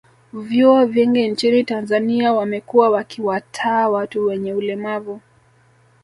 [0.33, 5.21] Vyuo vingi nchini Tanzania wamekuwa wakiwataaa watu wenye ulemavu